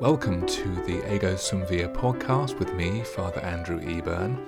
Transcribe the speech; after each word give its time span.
Welcome 0.00 0.46
to 0.46 0.74
the 0.84 1.12
Ego 1.12 1.34
Sum 1.34 1.66
Via 1.66 1.88
podcast 1.88 2.56
with 2.60 2.72
me, 2.72 3.02
Father 3.02 3.40
Andrew 3.40 3.80
Eburn. 3.80 4.38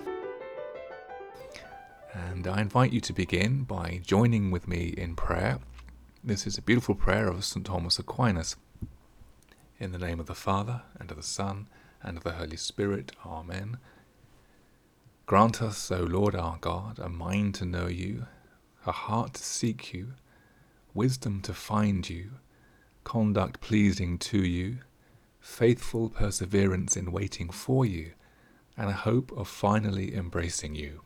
And 2.14 2.46
I 2.46 2.60
invite 2.60 2.92
you 2.92 3.00
to 3.00 3.12
begin 3.12 3.64
by 3.64 4.00
joining 4.06 4.52
with 4.52 4.68
me 4.68 4.94
in 4.96 5.16
prayer. 5.16 5.58
This 6.22 6.46
is 6.46 6.56
a 6.56 6.62
beautiful 6.62 6.94
prayer 6.94 7.26
of 7.26 7.44
St. 7.44 7.66
Thomas 7.66 7.98
Aquinas. 7.98 8.54
In 9.80 9.90
the 9.90 9.98
name 9.98 10.20
of 10.20 10.26
the 10.26 10.36
Father, 10.36 10.82
and 11.00 11.10
of 11.10 11.16
the 11.16 11.22
Son, 11.24 11.66
and 12.00 12.16
of 12.16 12.22
the 12.22 12.34
Holy 12.34 12.56
Spirit. 12.56 13.10
Amen. 13.26 13.78
Grant 15.26 15.60
us, 15.60 15.90
O 15.90 16.04
Lord 16.04 16.36
our 16.36 16.58
God, 16.60 17.00
a 17.00 17.08
mind 17.08 17.56
to 17.56 17.64
know 17.64 17.88
you, 17.88 18.26
a 18.86 18.92
heart 18.92 19.34
to 19.34 19.42
seek 19.42 19.92
you, 19.92 20.12
wisdom 20.94 21.40
to 21.40 21.52
find 21.52 22.08
you, 22.08 22.34
conduct 23.02 23.60
pleasing 23.60 24.16
to 24.16 24.38
you 24.38 24.78
faithful 25.40 26.10
perseverance 26.10 26.96
in 26.96 27.12
waiting 27.12 27.50
for 27.50 27.84
you, 27.84 28.12
and 28.76 28.88
a 28.88 28.92
hope 28.92 29.32
of 29.32 29.48
finally 29.48 30.14
embracing 30.14 30.74
you. 30.74 31.02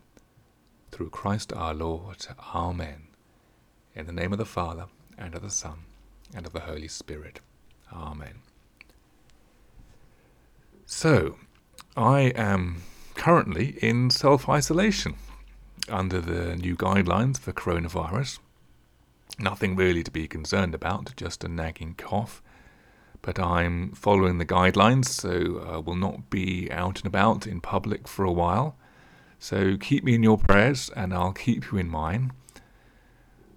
Through 0.91 1.09
Christ 1.09 1.51
our 1.53 1.73
Lord. 1.73 2.27
Amen. 2.53 3.07
In 3.95 4.05
the 4.05 4.13
name 4.13 4.31
of 4.31 4.39
the 4.39 4.45
Father, 4.45 4.85
and 5.17 5.35
of 5.35 5.41
the 5.41 5.49
Son, 5.49 5.79
and 6.33 6.45
of 6.45 6.53
the 6.53 6.61
Holy 6.61 6.87
Spirit. 6.87 7.39
Amen. 7.91 8.39
So, 10.85 11.37
I 11.97 12.33
am 12.35 12.83
currently 13.15 13.77
in 13.81 14.09
self 14.09 14.47
isolation 14.47 15.15
under 15.89 16.19
the 16.19 16.55
new 16.55 16.75
guidelines 16.75 17.39
for 17.39 17.53
coronavirus. 17.53 18.39
Nothing 19.39 19.75
really 19.75 20.03
to 20.03 20.11
be 20.11 20.27
concerned 20.27 20.75
about, 20.75 21.15
just 21.15 21.43
a 21.43 21.47
nagging 21.47 21.95
cough 21.95 22.41
but 23.25 23.39
I'm 23.39 23.91
following 23.93 24.37
the 24.37 24.45
guidelines, 24.45 25.05
so 25.05 25.65
I 25.67 25.73
uh, 25.73 25.81
will 25.81 25.95
not 25.95 26.29
be 26.29 26.71
out 26.71 26.99
and 26.99 27.07
about 27.07 27.47
in 27.47 27.59
public 27.59 28.07
for 28.07 28.23
a 28.23 28.31
while. 28.31 28.77
So 29.39 29.77
keep 29.77 30.03
me 30.03 30.13
in 30.13 30.21
your 30.21 30.37
prayers, 30.37 30.91
and 30.95 31.11
I'll 31.11 31.33
keep 31.33 31.71
you 31.71 31.79
in 31.79 31.89
mine. 31.89 32.33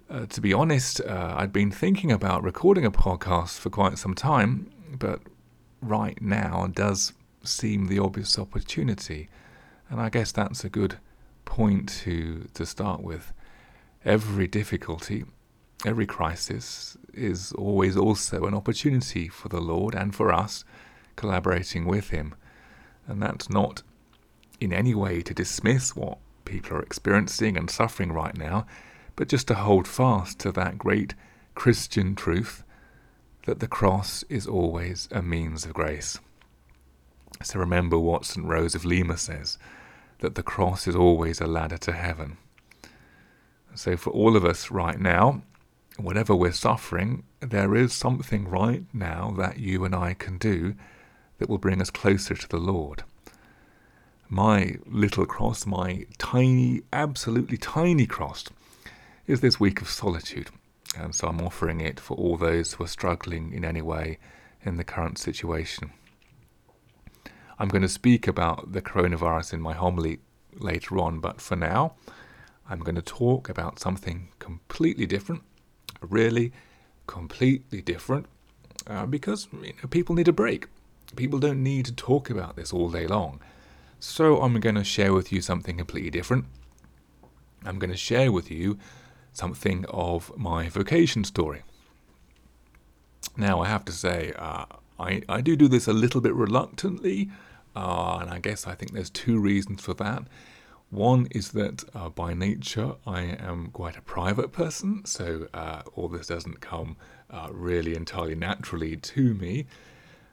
Uh, 0.09 0.25
to 0.25 0.41
be 0.41 0.53
honest, 0.53 1.01
uh, 1.01 1.35
I'd 1.37 1.53
been 1.53 1.69
thinking 1.69 2.11
about 2.11 2.41
recording 2.41 2.83
a 2.83 2.89
podcast 2.89 3.59
for 3.59 3.69
quite 3.69 3.99
some 3.99 4.15
time, 4.15 4.71
but 4.97 5.21
right 5.83 6.19
now 6.19 6.65
does 6.73 7.13
seem 7.43 7.85
the 7.85 7.99
obvious 7.99 8.39
opportunity, 8.39 9.29
and 9.87 10.01
I 10.01 10.09
guess 10.09 10.31
that's 10.31 10.63
a 10.63 10.69
good 10.69 10.97
point 11.45 11.89
to 12.05 12.47
to 12.55 12.65
start 12.65 13.03
with. 13.03 13.33
Every 14.03 14.47
difficulty 14.47 15.25
every 15.85 16.05
crisis 16.05 16.97
is 17.13 17.51
always 17.53 17.95
also 17.95 18.45
an 18.45 18.53
opportunity 18.53 19.27
for 19.27 19.49
the 19.49 19.61
Lord 19.61 19.95
and 19.95 20.13
for 20.13 20.33
us 20.33 20.63
collaborating 21.15 21.85
with 21.85 22.09
Him. 22.09 22.35
And 23.07 23.21
that's 23.21 23.49
not 23.49 23.83
in 24.59 24.73
any 24.73 24.93
way 24.93 25.21
to 25.21 25.33
dismiss 25.33 25.95
what 25.95 26.17
people 26.45 26.77
are 26.77 26.81
experiencing 26.81 27.57
and 27.57 27.69
suffering 27.69 28.11
right 28.11 28.37
now, 28.37 28.65
but 29.15 29.29
just 29.29 29.47
to 29.47 29.55
hold 29.55 29.87
fast 29.87 30.39
to 30.39 30.51
that 30.51 30.77
great 30.77 31.13
Christian 31.55 32.15
truth 32.15 32.63
that 33.45 33.59
the 33.59 33.67
cross 33.67 34.23
is 34.29 34.47
always 34.47 35.07
a 35.11 35.21
means 35.21 35.65
of 35.65 35.73
grace. 35.73 36.19
So 37.41 37.59
remember 37.59 37.97
what 37.97 38.25
St. 38.25 38.45
Rose 38.45 38.75
of 38.75 38.85
Lima 38.85 39.17
says 39.17 39.57
that 40.19 40.35
the 40.35 40.43
cross 40.43 40.87
is 40.87 40.95
always 40.95 41.39
a 41.39 41.47
ladder 41.47 41.77
to 41.77 41.93
heaven. 41.93 42.37
So, 43.75 43.95
for 43.95 44.09
all 44.09 44.35
of 44.35 44.43
us 44.43 44.71
right 44.71 44.99
now, 44.99 45.43
whatever 46.03 46.35
we're 46.35 46.51
suffering, 46.51 47.23
there 47.39 47.75
is 47.75 47.93
something 47.93 48.47
right 48.47 48.85
now 48.93 49.33
that 49.37 49.59
you 49.59 49.83
and 49.85 49.95
I 49.95 50.13
can 50.13 50.37
do 50.37 50.75
that 51.37 51.49
will 51.49 51.57
bring 51.57 51.81
us 51.81 51.89
closer 51.89 52.35
to 52.35 52.47
the 52.47 52.57
Lord. 52.57 53.03
My 54.27 54.75
little 54.85 55.25
cross, 55.25 55.65
my 55.65 56.05
tiny, 56.17 56.81
absolutely 56.93 57.57
tiny 57.57 58.05
cross, 58.05 58.45
is 59.25 59.41
this 59.41 59.59
week 59.59 59.81
of 59.81 59.89
solitude. 59.89 60.49
And 60.97 61.15
so 61.15 61.27
I'm 61.27 61.41
offering 61.41 61.81
it 61.81 61.99
for 61.99 62.15
all 62.15 62.37
those 62.37 62.73
who 62.73 62.83
are 62.83 62.87
struggling 62.87 63.53
in 63.53 63.63
any 63.63 63.81
way 63.81 64.19
in 64.63 64.77
the 64.77 64.83
current 64.83 65.17
situation. 65.17 65.91
I'm 67.57 67.67
going 67.67 67.81
to 67.81 67.89
speak 67.89 68.27
about 68.27 68.71
the 68.71 68.81
coronavirus 68.81 69.53
in 69.53 69.61
my 69.61 69.73
homily 69.73 70.19
later 70.53 70.97
on, 70.97 71.19
but 71.19 71.41
for 71.41 71.55
now, 71.55 71.95
I'm 72.69 72.79
going 72.79 72.95
to 72.95 73.01
talk 73.01 73.49
about 73.49 73.79
something 73.79 74.29
completely 74.39 75.05
different 75.05 75.43
really 76.01 76.51
completely 77.07 77.81
different 77.81 78.25
uh, 78.87 79.05
because 79.05 79.47
you 79.51 79.73
know, 79.81 79.89
people 79.89 80.15
need 80.15 80.27
a 80.27 80.33
break. 80.33 80.67
People 81.15 81.39
don't 81.39 81.63
need 81.63 81.85
to 81.85 81.93
talk 81.93 82.29
about 82.29 82.55
this 82.55 82.71
all 82.71 82.89
day 82.89 83.07
long. 83.07 83.39
So 83.99 84.41
I'm 84.41 84.59
going 84.59 84.75
to 84.75 84.83
share 84.83 85.13
with 85.13 85.31
you 85.31 85.41
something 85.41 85.77
completely 85.77 86.11
different. 86.11 86.45
I'm 87.65 87.79
going 87.79 87.89
to 87.89 87.97
share 87.97 88.31
with 88.31 88.49
you 88.49 88.77
something 89.33 89.85
of 89.89 90.31
my 90.37 90.69
vocation 90.69 91.23
story. 91.23 91.63
Now, 93.35 93.61
I 93.61 93.67
have 93.67 93.85
to 93.85 93.91
say, 93.91 94.33
uh, 94.37 94.65
I, 94.99 95.21
I 95.27 95.41
do 95.41 95.55
do 95.55 95.67
this 95.67 95.87
a 95.87 95.93
little 95.93 96.21
bit 96.21 96.33
reluctantly, 96.33 97.29
uh, 97.75 98.19
and 98.21 98.29
I 98.29 98.39
guess 98.39 98.67
I 98.67 98.75
think 98.75 98.93
there's 98.93 99.09
two 99.09 99.39
reasons 99.39 99.81
for 99.81 99.93
that. 99.95 100.23
One 100.89 101.27
is 101.29 101.51
that 101.51 101.83
uh, 101.93 102.09
by 102.09 102.33
nature 102.33 102.95
I 103.05 103.21
am 103.21 103.67
quite 103.67 103.95
a 103.95 104.01
private 104.01 104.51
person, 104.51 105.05
so 105.05 105.47
uh, 105.53 105.83
all 105.93 106.07
this 106.07 106.27
doesn't 106.27 106.61
come 106.61 106.97
uh, 107.29 107.49
really 107.51 107.95
entirely 107.95 108.33
naturally 108.33 108.97
to 108.97 109.35
me. 109.35 109.67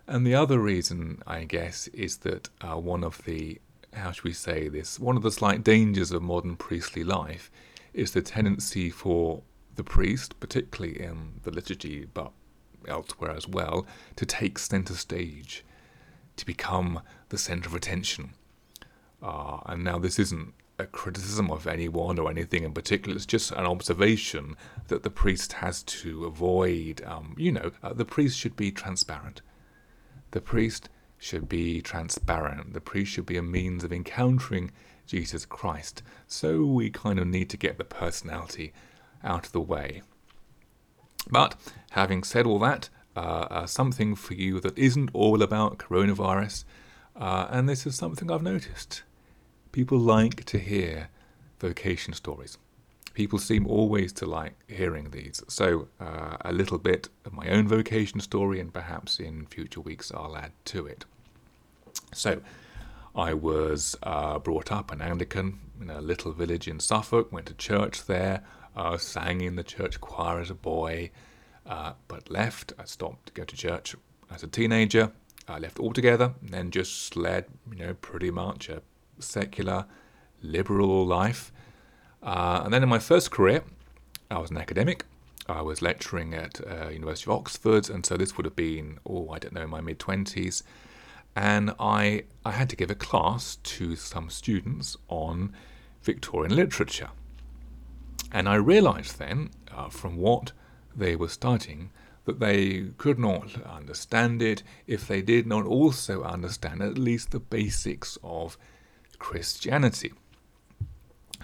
And 0.06 0.27
the 0.27 0.34
other 0.34 0.59
reason, 0.59 1.22
I 1.27 1.44
guess, 1.44 1.89
is 1.89 2.19
that 2.19 2.49
uh, 2.62 2.77
one 2.77 3.05
of 3.05 3.22
the, 3.25 3.61
how 3.93 4.12
should 4.12 4.25
we 4.25 4.33
say 4.33 4.69
this, 4.69 4.99
one 4.99 5.19
of 5.19 5.22
the 5.22 5.31
slight 5.31 5.62
dangers 5.62 6.11
of 6.11 6.22
modern 6.22 6.56
priestly 6.56 7.05
life 7.05 7.50
is 7.93 8.12
the 8.12 8.23
tendency 8.23 8.88
for 8.88 9.43
the 9.75 9.84
priest, 9.84 10.41
particularly 10.41 10.99
in 11.03 11.41
the 11.43 11.50
liturgy, 11.50 12.06
but 12.15 12.33
elsewhere 12.88 13.33
as 13.33 13.47
well, 13.47 13.87
to 14.15 14.25
take 14.25 14.59
centre 14.59 14.94
stage, 14.94 15.67
to 16.37 16.47
become 16.47 17.03
the 17.28 17.37
centre 17.37 17.69
of 17.69 17.75
attention 17.75 18.33
uh, 19.26 19.59
and 19.66 19.82
now 19.82 19.98
this 19.98 20.19
isn't 20.20 20.54
a 20.78 20.87
criticism 20.87 21.50
of 21.50 21.66
anyone 21.66 22.19
or 22.19 22.31
anything 22.31 22.62
in 22.62 22.72
particular. 22.72 23.16
It's 23.16 23.26
just 23.26 23.50
an 23.50 23.66
observation 23.66 24.56
that 24.87 25.03
the 25.03 25.10
priest 25.10 25.54
has 25.54 25.82
to 25.82 26.26
avoid. 26.26 27.03
Um, 27.04 27.34
you 27.37 27.50
know, 27.50 27.72
uh, 27.82 27.92
the 27.92 28.04
priest 28.04 28.38
should 28.38 28.54
be 28.54 28.70
transparent. 28.70 29.42
The 30.31 30.41
priest 30.41 30.88
should 31.19 31.48
be 31.48 31.82
transparent. 31.82 32.72
The 32.72 32.81
priest 32.81 33.12
should 33.12 33.26
be 33.26 33.37
a 33.37 33.42
means 33.42 33.82
of 33.82 33.92
encountering 33.92 34.70
Jesus 35.06 35.44
Christ. 35.44 36.03
So 36.26 36.64
we 36.64 36.91
kind 36.91 37.19
of 37.19 37.26
need 37.26 37.50
to 37.50 37.56
get 37.56 37.78
the 37.78 37.84
personality 37.84 38.72
out 39.25 39.47
of 39.47 39.53
the 39.53 39.60
way. 39.60 40.03
But 41.28 41.56
having 41.91 42.22
said 42.22 42.47
all 42.47 42.60
that, 42.60 42.91
uh, 43.16 43.47
uh, 43.50 43.66
something 43.66 44.14
for 44.14 44.34
you 44.34 44.60
that 44.60 44.78
isn't 44.78 45.10
all 45.12 45.43
about 45.43 45.78
coronavirus, 45.78 46.64
uh, 47.16 47.47
and 47.50 47.69
this 47.69 47.87
is 47.87 47.97
something 47.97 48.31
I've 48.31 48.43
noticed. 48.43 49.03
People 49.76 49.98
like 49.98 50.42
to 50.44 50.59
hear 50.59 51.10
vocation 51.59 52.14
stories. 52.14 52.56
People 53.12 53.38
seem 53.38 53.66
always 53.66 54.10
to 54.14 54.25
like 54.25 54.54
hearing 54.69 55.10
these. 55.10 55.42
So, 55.48 55.88
uh, 56.00 56.38
a 56.41 56.50
little 56.50 56.78
bit 56.78 57.10
of 57.26 57.34
my 57.34 57.50
own 57.50 57.69
vocation 57.69 58.20
story, 58.20 58.59
and 58.59 58.72
perhaps 58.72 59.20
in 59.20 59.44
future 59.44 59.82
weeks 59.82 60.10
I'll 60.10 60.34
add 60.34 60.53
to 60.72 60.87
it. 60.87 61.04
So, 62.14 62.41
I 63.14 63.34
was 63.34 63.97
uh, 64.03 64.38
brought 64.38 64.72
up 64.72 64.91
an 64.91 65.03
Anglican 65.03 65.60
in 65.78 65.91
a 65.91 66.00
little 66.00 66.32
village 66.32 66.66
in 66.66 66.81
Suffolk, 66.81 67.31
went 67.31 67.44
to 67.48 67.54
church 67.54 68.06
there, 68.06 68.44
uh, 68.75 68.96
sang 68.96 69.43
in 69.43 69.56
the 69.56 69.62
church 69.62 70.00
choir 70.00 70.40
as 70.40 70.49
a 70.49 70.55
boy, 70.55 71.11
uh, 71.67 71.93
but 72.08 72.31
left. 72.31 72.72
I 72.79 72.87
stopped 72.87 73.26
to 73.26 73.32
go 73.34 73.44
to 73.44 73.55
church 73.55 73.94
as 74.31 74.43
a 74.43 74.46
teenager. 74.46 75.12
I 75.46 75.58
left 75.58 75.79
altogether, 75.79 76.32
and 76.40 76.49
then 76.49 76.70
just 76.70 77.14
led, 77.14 77.44
you 77.70 77.76
know, 77.76 77.93
pretty 77.93 78.31
much 78.31 78.70
a 78.70 78.81
secular, 79.19 79.87
liberal 80.43 81.07
life. 81.07 81.53
Uh, 82.23 82.63
and 82.65 82.73
then 82.73 82.83
in 82.83 82.89
my 82.89 82.99
first 82.99 83.31
career, 83.31 83.63
I 84.31 84.39
was 84.39 84.51
an 84.51 84.59
academic. 84.59 85.05
I 85.49 85.63
was 85.63 85.81
lecturing 85.81 86.35
at 86.35 86.61
uh, 86.67 86.89
University 86.89 87.31
of 87.31 87.37
Oxford, 87.37 87.89
and 87.89 88.05
so 88.05 88.17
this 88.17 88.37
would 88.37 88.47
have 88.47 88.57
been, 88.57 88.99
oh, 89.07 89.31
I 89.31 89.39
don't 89.39 89.55
know, 89.55 89.67
my 89.67 89.81
mid 89.81 89.99
twenties. 89.99 90.65
And 91.37 91.73
I 91.79 92.25
I 92.45 92.53
had 92.53 92.69
to 92.71 92.77
give 92.77 92.91
a 92.91 92.97
class 92.97 93.57
to 93.57 93.95
some 93.95 94.29
students 94.31 94.97
on 95.09 95.53
Victorian 96.03 96.57
literature, 96.57 97.11
and 98.33 98.49
I 98.49 98.57
realised 98.57 99.19
then, 99.19 99.51
uh, 99.73 99.89
from 99.89 100.17
what 100.17 100.53
they 100.97 101.15
were 101.15 101.29
studying, 101.29 101.91
that 102.25 102.41
they 102.41 102.87
could 102.99 103.19
not 103.19 103.63
understand 103.65 104.43
it 104.43 104.63
if 104.87 105.07
they 105.07 105.23
did 105.23 105.47
not 105.47 105.65
also 105.65 106.23
understand 106.23 106.83
at 106.83 106.99
least 106.99 107.31
the 107.31 107.39
basics 107.39 108.19
of 108.25 108.59
Christianity. 109.19 110.13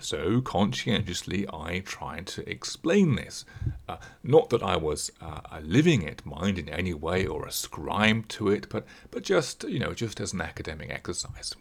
So 0.00 0.40
conscientiously, 0.40 1.46
I 1.52 1.80
tried 1.80 2.26
to 2.28 2.48
explain 2.48 3.16
this 3.16 3.44
Uh, 3.88 3.98
not 4.22 4.48
that 4.50 4.62
I 4.62 4.76
was 4.76 5.10
uh, 5.20 5.60
living 5.62 6.02
it, 6.02 6.24
mind 6.24 6.58
in 6.58 6.68
any 6.68 6.94
way, 6.94 7.26
or 7.26 7.46
ascribed 7.46 8.30
to 8.30 8.48
it, 8.48 8.68
but 8.68 8.86
but 9.10 9.22
just 9.22 9.64
you 9.64 9.78
know, 9.78 9.92
just 9.92 10.20
as 10.20 10.32
an 10.32 10.40
academic 10.40 10.90
exercise. 10.90 11.54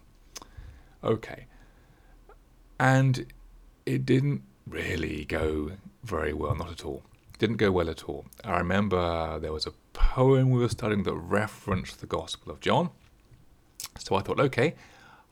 Okay, 1.03 1.47
and 2.79 3.25
it 3.85 4.05
didn't 4.05 4.43
really 4.67 5.25
go 5.25 5.71
very 6.03 6.33
well, 6.33 6.55
not 6.55 6.71
at 6.71 6.85
all. 6.85 7.03
Didn't 7.39 7.57
go 7.57 7.71
well 7.71 7.89
at 7.89 8.03
all. 8.03 8.25
I 8.45 8.59
remember 8.59 9.39
there 9.39 9.51
was 9.51 9.65
a 9.67 9.73
poem 9.93 10.51
we 10.51 10.59
were 10.59 10.69
studying 10.69 11.03
that 11.03 11.15
referenced 11.15 11.99
the 11.99 12.07
Gospel 12.07 12.51
of 12.51 12.59
John. 12.59 12.91
So 13.97 14.15
I 14.15 14.21
thought, 14.21 14.39
okay, 14.39 14.75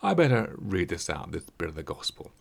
I 0.01 0.13
better 0.13 0.55
read 0.57 0.87
this 0.87 1.09
out, 1.09 1.33
this 1.33 1.49
bit 1.57 1.67
of 1.67 1.75
the 1.75 1.83
Gospel. 1.83 2.31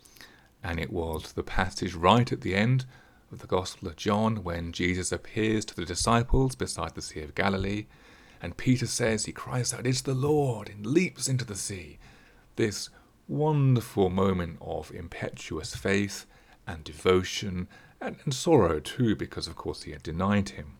And 0.62 0.78
it 0.78 0.92
was 0.92 1.32
the 1.32 1.42
passage 1.42 1.94
right 1.94 2.30
at 2.30 2.42
the 2.42 2.54
end 2.54 2.86
of 3.32 3.40
the 3.40 3.48
Gospel 3.48 3.88
of 3.88 3.96
John 3.96 4.44
when 4.44 4.72
Jesus 4.72 5.10
appears 5.10 5.64
to 5.66 5.74
the 5.74 5.84
disciples 5.84 6.54
beside 6.54 6.94
the 6.94 7.02
Sea 7.02 7.20
of 7.20 7.34
Galilee. 7.34 7.86
And 8.40 8.56
Peter 8.56 8.86
says, 8.86 9.24
he 9.24 9.32
cries 9.32 9.74
out, 9.74 9.86
It's 9.86 10.02
the 10.02 10.14
Lord, 10.14 10.68
and 10.68 10.86
leaps 10.86 11.28
into 11.28 11.44
the 11.44 11.56
sea. 11.56 11.98
This 12.54 12.90
wonderful 13.26 14.08
moment 14.08 14.58
of 14.60 14.92
impetuous 14.92 15.74
faith 15.74 16.26
and 16.64 16.84
devotion 16.84 17.66
and, 18.00 18.16
and 18.24 18.32
sorrow 18.32 18.78
too, 18.78 19.16
because 19.16 19.48
of 19.48 19.56
course 19.56 19.82
he 19.82 19.90
had 19.90 20.02
denied 20.04 20.50
him. 20.50 20.77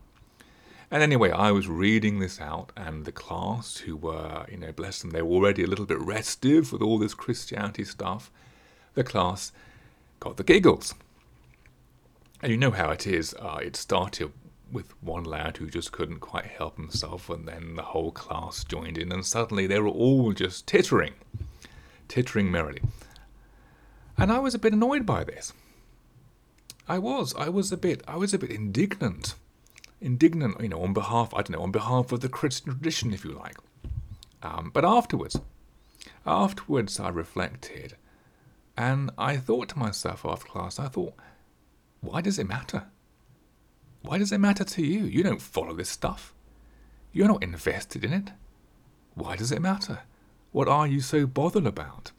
And 0.91 1.03
anyway, 1.03 1.29
I 1.31 1.51
was 1.51 1.67
reading 1.67 2.19
this 2.19 2.41
out, 2.41 2.71
and 2.75 3.05
the 3.05 3.11
class, 3.11 3.77
who 3.77 3.95
were, 3.95 4.45
you 4.49 4.57
know, 4.57 4.71
bless 4.71 5.01
them, 5.01 5.11
they 5.11 5.21
were 5.21 5.29
already 5.29 5.63
a 5.63 5.67
little 5.67 5.85
bit 5.85 5.99
restive 5.99 6.71
with 6.71 6.81
all 6.81 6.97
this 6.97 7.13
Christianity 7.13 7.83
stuff, 7.83 8.31
the 8.95 9.03
class 9.03 9.51
got 10.19 10.37
the 10.37 10.43
giggles. 10.43 10.95
And 12.41 12.51
you 12.51 12.57
know 12.57 12.71
how 12.71 12.89
it 12.89 13.05
is. 13.05 13.35
Uh, 13.35 13.59
it 13.61 13.75
started 13.75 14.31
with 14.71 14.93
one 15.03 15.23
lad 15.23 15.57
who 15.57 15.69
just 15.69 15.91
couldn't 15.91 16.19
quite 16.19 16.45
help 16.45 16.77
himself, 16.77 17.29
and 17.29 17.47
then 17.47 17.75
the 17.75 17.83
whole 17.83 18.11
class 18.11 18.63
joined 18.63 18.97
in, 18.97 19.11
and 19.11 19.25
suddenly 19.25 19.67
they 19.67 19.79
were 19.79 19.89
all 19.89 20.31
just 20.33 20.65
tittering, 20.65 21.13
tittering 22.07 22.49
merrily. 22.49 22.81
And 24.17 24.31
I 24.31 24.39
was 24.39 24.55
a 24.55 24.59
bit 24.59 24.73
annoyed 24.73 25.05
by 25.05 25.23
this. 25.23 25.53
I 26.87 26.97
was. 26.97 27.35
I 27.35 27.49
was 27.49 27.71
a 27.71 27.77
bit. 27.77 28.03
I 28.07 28.17
was 28.17 28.33
a 28.33 28.39
bit 28.39 28.49
indignant. 28.49 29.35
Indignant, 30.01 30.59
you 30.61 30.69
know, 30.69 30.81
on 30.83 30.93
behalf. 30.93 31.33
I 31.33 31.37
don't 31.41 31.51
know, 31.51 31.63
on 31.63 31.71
behalf 31.71 32.11
of 32.11 32.21
the 32.21 32.29
Christian 32.29 32.73
tradition, 32.73 33.13
if 33.13 33.23
you 33.25 33.31
like. 33.31 33.57
Um, 34.41 34.71
but 34.73 34.85
afterwards, 34.85 35.39
afterwards, 36.25 36.99
I 36.99 37.09
reflected, 37.09 37.95
and 38.77 39.11
I 39.17 39.37
thought 39.37 39.69
to 39.69 39.79
myself 39.79 40.25
after 40.25 40.47
class. 40.47 40.79
I 40.79 40.87
thought, 40.87 41.13
why 42.01 42.21
does 42.21 42.39
it 42.39 42.47
matter? 42.47 42.85
Why 44.01 44.17
does 44.17 44.31
it 44.31 44.37
matter 44.37 44.63
to 44.63 44.85
you? 44.85 45.03
You 45.03 45.23
don't 45.23 45.41
follow 45.41 45.73
this 45.73 45.89
stuff. 45.89 46.33
You're 47.11 47.27
not 47.27 47.43
invested 47.43 48.05
in 48.05 48.13
it. 48.13 48.31
Why 49.15 49.35
does 49.35 49.51
it 49.51 49.61
matter? 49.61 49.99
What 50.51 50.69
are 50.69 50.87
you 50.87 51.01
so 51.01 51.27
bothered 51.27 51.67
about? 51.67 52.11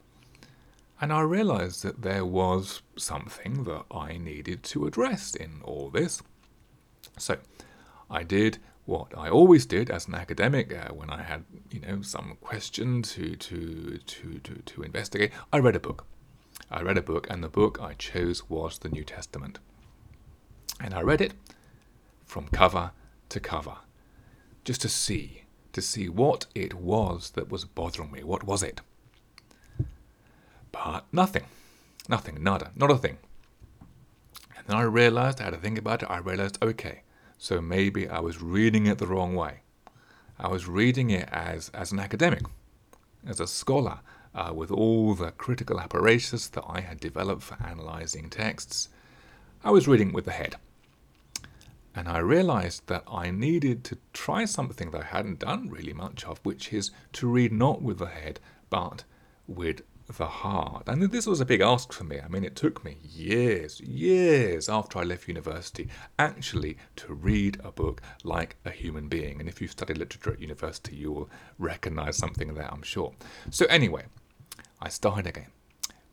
And 1.00 1.12
I 1.12 1.22
realized 1.22 1.82
that 1.82 2.02
there 2.02 2.26
was 2.26 2.82
something 2.96 3.64
that 3.64 3.84
I 3.90 4.18
needed 4.18 4.62
to 4.64 4.86
address 4.86 5.34
in 5.34 5.62
all 5.64 5.88
this. 5.88 6.22
So 7.16 7.38
I 8.10 8.22
did 8.24 8.58
what 8.86 9.16
I 9.16 9.28
always 9.28 9.66
did 9.66 9.88
as 9.90 10.08
an 10.08 10.14
academic 10.14 10.74
uh, 10.74 10.92
when 10.92 11.10
I 11.10 11.22
had, 11.22 11.44
you 11.70 11.80
know, 11.80 12.02
some 12.02 12.36
question 12.40 13.02
to, 13.02 13.36
to, 13.36 13.98
to, 13.98 14.38
to, 14.40 14.54
to 14.54 14.82
investigate. 14.82 15.30
I 15.52 15.58
read 15.58 15.76
a 15.76 15.80
book. 15.80 16.06
I 16.70 16.82
read 16.82 16.98
a 16.98 17.02
book, 17.02 17.26
and 17.30 17.42
the 17.42 17.48
book 17.48 17.78
I 17.80 17.94
chose 17.94 18.48
was 18.50 18.78
the 18.78 18.88
New 18.88 19.04
Testament. 19.04 19.58
And 20.80 20.92
I 20.94 21.02
read 21.02 21.20
it 21.20 21.34
from 22.24 22.48
cover 22.48 22.92
to 23.28 23.40
cover, 23.40 23.76
just 24.64 24.82
to 24.82 24.88
see, 24.88 25.44
to 25.72 25.80
see 25.80 26.08
what 26.08 26.46
it 26.54 26.74
was 26.74 27.30
that 27.30 27.50
was 27.50 27.64
bothering 27.64 28.10
me. 28.10 28.24
What 28.24 28.44
was 28.44 28.62
it? 28.62 28.80
But 30.72 31.04
nothing. 31.12 31.44
Nothing. 32.08 32.42
Nada. 32.42 32.72
Not 32.74 32.90
a 32.90 32.98
thing. 32.98 33.18
And 34.56 34.66
then 34.66 34.76
I 34.76 34.82
realized, 34.82 35.40
I 35.40 35.44
had 35.44 35.54
to 35.54 35.60
think 35.60 35.78
about 35.78 36.02
it. 36.02 36.10
I 36.10 36.18
realized, 36.18 36.58
okay, 36.62 37.02
so 37.42 37.62
maybe 37.62 38.06
I 38.06 38.20
was 38.20 38.42
reading 38.42 38.84
it 38.84 38.98
the 38.98 39.06
wrong 39.06 39.34
way. 39.34 39.62
I 40.38 40.48
was 40.48 40.68
reading 40.68 41.08
it 41.08 41.26
as, 41.32 41.70
as 41.70 41.90
an 41.90 41.98
academic, 41.98 42.42
as 43.26 43.40
a 43.40 43.46
scholar, 43.46 44.00
uh, 44.34 44.52
with 44.54 44.70
all 44.70 45.14
the 45.14 45.30
critical 45.30 45.80
apparatus 45.80 46.48
that 46.48 46.64
I 46.68 46.80
had 46.80 47.00
developed 47.00 47.42
for 47.42 47.56
analyzing 47.64 48.28
texts. 48.28 48.90
I 49.64 49.70
was 49.70 49.88
reading 49.88 50.12
with 50.12 50.26
the 50.26 50.32
head. 50.32 50.56
And 51.94 52.08
I 52.08 52.18
realized 52.18 52.86
that 52.88 53.04
I 53.10 53.30
needed 53.30 53.84
to 53.84 53.96
try 54.12 54.44
something 54.44 54.90
that 54.90 55.00
I 55.00 55.06
hadn't 55.06 55.38
done 55.38 55.70
really 55.70 55.94
much 55.94 56.26
of, 56.26 56.40
which 56.42 56.74
is 56.74 56.90
to 57.14 57.26
read 57.26 57.52
not 57.52 57.80
with 57.80 58.00
the 58.00 58.06
head, 58.06 58.38
but 58.68 59.04
with 59.48 59.80
the 60.16 60.26
heart. 60.26 60.84
And 60.86 61.02
this 61.02 61.26
was 61.26 61.40
a 61.40 61.46
big 61.46 61.60
ask 61.60 61.92
for 61.92 62.04
me. 62.04 62.20
I 62.20 62.28
mean, 62.28 62.44
it 62.44 62.56
took 62.56 62.84
me 62.84 62.98
years, 63.02 63.80
years 63.80 64.68
after 64.68 64.98
I 64.98 65.02
left 65.02 65.28
university 65.28 65.88
actually 66.18 66.76
to 66.96 67.12
read 67.12 67.58
a 67.62 67.70
book 67.70 68.00
like 68.24 68.56
a 68.64 68.70
human 68.70 69.08
being. 69.08 69.40
And 69.40 69.48
if 69.48 69.60
you've 69.60 69.70
studied 69.70 69.98
literature 69.98 70.32
at 70.32 70.40
university, 70.40 70.96
you 70.96 71.12
will 71.12 71.30
recognize 71.58 72.16
something 72.16 72.54
there, 72.54 72.72
I'm 72.72 72.82
sure. 72.82 73.12
So, 73.50 73.66
anyway, 73.66 74.04
I 74.80 74.88
started 74.88 75.26
again 75.26 75.50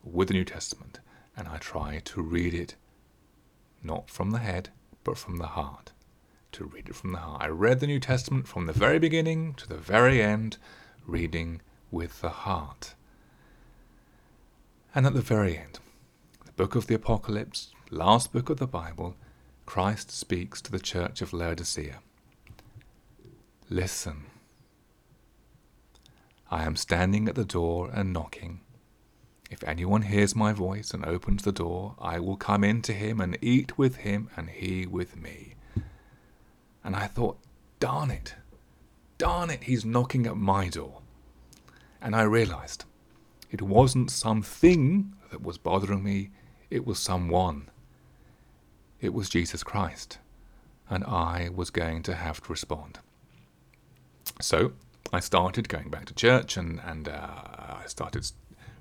with 0.03 0.29
the 0.29 0.33
New 0.33 0.45
Testament 0.45 0.99
and 1.35 1.47
I 1.47 1.57
tried 1.57 2.05
to 2.05 2.21
read 2.21 2.53
it 2.53 2.75
not 3.83 4.09
from 4.09 4.31
the 4.31 4.39
head, 4.39 4.69
but 5.03 5.17
from 5.17 5.37
the 5.37 5.47
heart. 5.47 5.91
To 6.53 6.65
read 6.65 6.89
it 6.89 6.95
from 6.95 7.11
the 7.11 7.19
heart. 7.19 7.43
I 7.43 7.47
read 7.47 7.79
the 7.79 7.87
New 7.87 7.99
Testament 7.99 8.47
from 8.47 8.65
the 8.65 8.73
very 8.73 8.99
beginning 8.99 9.53
to 9.55 9.67
the 9.67 9.77
very 9.77 10.21
end, 10.21 10.57
reading 11.05 11.61
with 11.91 12.21
the 12.21 12.29
heart. 12.29 12.95
And 14.95 15.05
at 15.05 15.13
the 15.13 15.21
very 15.21 15.57
end, 15.57 15.79
the 16.45 16.51
book 16.53 16.75
of 16.75 16.87
the 16.87 16.95
Apocalypse, 16.95 17.71
last 17.91 18.31
book 18.31 18.49
of 18.49 18.57
the 18.57 18.67
Bible, 18.67 19.15
Christ 19.65 20.11
speaks 20.11 20.61
to 20.61 20.71
the 20.71 20.79
church 20.79 21.21
of 21.21 21.33
Laodicea. 21.33 21.99
Listen. 23.69 24.25
I 26.49 26.63
am 26.63 26.77
standing 26.77 27.27
at 27.27 27.35
the 27.35 27.43
door 27.43 27.89
and 27.93 28.13
knocking. 28.13 28.61
If 29.49 29.63
anyone 29.63 30.03
hears 30.03 30.35
my 30.35 30.53
voice 30.53 30.91
and 30.93 31.05
opens 31.05 31.43
the 31.43 31.51
door, 31.51 31.95
I 31.99 32.19
will 32.19 32.37
come 32.37 32.63
in 32.63 32.81
to 32.83 32.93
him 32.93 33.19
and 33.19 33.37
eat 33.41 33.77
with 33.77 33.97
him 33.97 34.29
and 34.35 34.49
he 34.49 34.85
with 34.85 35.15
me. 35.17 35.55
And 36.83 36.95
I 36.95 37.07
thought, 37.07 37.37
darn 37.79 38.09
it, 38.09 38.35
darn 39.17 39.49
it, 39.49 39.63
he's 39.63 39.85
knocking 39.85 40.25
at 40.25 40.37
my 40.37 40.69
door. 40.69 41.01
And 42.01 42.15
I 42.15 42.23
realized 42.23 42.85
it 43.49 43.61
wasn't 43.61 44.11
something 44.11 45.13
that 45.31 45.41
was 45.41 45.57
bothering 45.57 46.03
me, 46.03 46.29
it 46.69 46.85
was 46.85 46.99
someone. 46.99 47.69
It 48.99 49.13
was 49.13 49.29
Jesus 49.29 49.63
Christ, 49.63 50.17
and 50.89 51.03
I 51.03 51.49
was 51.53 51.69
going 51.69 52.03
to 52.03 52.15
have 52.15 52.41
to 52.41 52.51
respond. 52.51 52.99
So 54.41 54.73
I 55.13 55.19
started 55.19 55.69
going 55.69 55.89
back 55.89 56.05
to 56.05 56.13
church 56.13 56.57
and, 56.57 56.81
and 56.83 57.07
uh, 57.07 57.13
I 57.13 57.83
started 57.85 58.29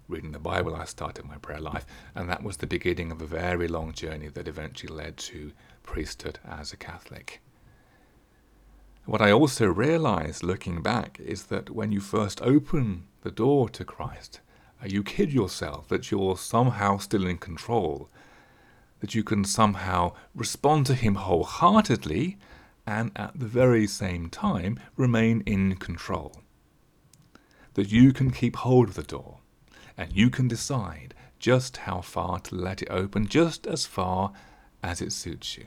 reading 0.09 0.33
the 0.33 0.39
Bible, 0.39 0.75
I 0.75 0.85
started 0.85 1.25
my 1.25 1.37
prayer 1.37 1.61
life, 1.61 1.87
and 2.15 2.29
that 2.29 2.43
was 2.43 2.57
the 2.57 2.67
beginning 2.67 3.11
of 3.11 3.21
a 3.21 3.27
very 3.27 3.69
long 3.69 3.93
journey 3.93 4.29
that 4.29 4.49
eventually 4.49 4.95
led 4.95 5.17
to 5.19 5.53
priesthood 5.83 6.39
as 6.45 6.73
a 6.73 6.77
Catholic. 6.77 7.41
What 9.05 9.23
I 9.23 9.31
also 9.31 9.67
realized 9.67 10.43
looking 10.43 10.83
back 10.83 11.21
is 11.21 11.45
that 11.45 11.71
when 11.71 11.93
you 11.93 12.01
first 12.01 12.43
open 12.43 13.05
the 13.23 13.31
door 13.31 13.69
to 13.71 13.85
Christ, 13.85 14.41
you 14.85 15.03
kid 15.03 15.33
yourself 15.33 15.89
that 15.89 16.11
you're 16.11 16.37
somehow 16.37 16.99
still 16.99 17.27
in 17.27 17.39
control, 17.39 18.11
that 19.01 19.15
you 19.15 19.25
can 19.25 19.45
somehow 19.45 20.13
respond 20.35 20.87
to 20.87 20.95
Him 20.95 21.15
wholeheartedly 21.15 22.39
and 22.87 23.11
at 23.17 23.39
the 23.39 23.47
very 23.47 23.87
same 23.87 24.29
time 24.29 24.79
remain 24.97 25.43
in 25.47 25.77
control. 25.77 26.43
That 27.75 27.91
you 27.91 28.13
can 28.13 28.31
keep 28.31 28.57
hold 28.57 28.89
of 28.89 28.95
the 28.95 29.03
door 29.03 29.39
and 29.97 30.13
you 30.13 30.31
can 30.31 30.47
decide 30.49 31.15
just 31.39 31.79
how 31.79 32.01
far 32.01 32.39
to 32.41 32.55
let 32.55 32.83
it 32.83 32.89
open, 32.91 33.27
just 33.27 33.67
as 33.67 33.87
far 33.87 34.33
as 34.83 35.01
it 35.01 35.13
suits 35.13 35.57
you. 35.57 35.67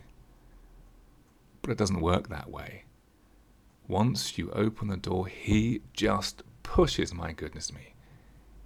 But 1.61 1.71
it 1.71 1.77
doesn't 1.77 2.01
work 2.01 2.29
that 2.29 2.49
way. 2.49 2.83
Once 3.87 4.37
you 4.37 4.51
open 4.51 4.87
the 4.87 4.97
door, 4.97 5.27
He 5.27 5.81
just 5.93 6.43
pushes, 6.63 7.13
my 7.13 7.31
goodness 7.31 7.73
me 7.73 7.93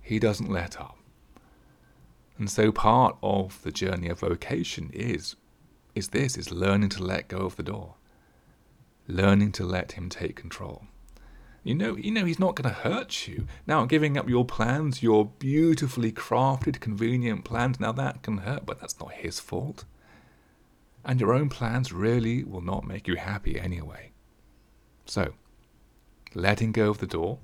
he 0.04 0.20
doesn't 0.20 0.52
let 0.52 0.80
up. 0.80 0.98
And 2.38 2.50
so 2.50 2.72
part 2.72 3.18
of 3.24 3.62
the 3.64 3.72
journey 3.72 4.10
of 4.10 4.20
vocation 4.20 4.92
is 4.94 5.36
is 5.96 6.10
this 6.10 6.38
is 6.38 6.52
learning 6.52 6.90
to 6.90 7.04
let 7.04 7.28
go 7.28 7.38
of 7.40 7.56
the 7.56 7.64
door. 7.64 7.96
Learning 9.08 9.52
to 9.54 9.64
let 9.66 9.94
him 9.94 10.10
take 10.10 10.36
control. 10.36 10.84
You 11.64 11.76
know, 11.76 11.96
you 11.96 12.12
know 12.12 12.26
he's 12.26 12.40
not 12.40 12.56
going 12.56 12.74
to 12.74 12.82
hurt 12.82 13.28
you. 13.28 13.48
Now 13.66 13.86
giving 13.86 14.18
up 14.18 14.28
your 14.28 14.44
plans, 14.44 15.02
your 15.02 15.26
beautifully 15.26 16.12
crafted, 16.12 16.80
convenient 16.80 17.46
plans, 17.46 17.80
now 17.80 17.92
that 17.94 18.22
can 18.24 18.40
hurt, 18.40 18.66
but 18.66 18.80
that's 18.82 19.00
not 19.00 19.14
his 19.14 19.40
fault. 19.40 19.86
and 21.06 21.20
your 21.20 21.34
own 21.34 21.50
plans 21.50 21.92
really 21.92 22.44
will 22.44 22.62
not 22.62 22.88
make 22.88 23.08
you 23.08 23.16
happy 23.16 23.60
anyway. 23.60 24.12
So, 25.06 25.34
letting 26.34 26.72
go 26.72 26.90
of 26.90 27.00
the 27.00 27.08
door, 27.08 27.40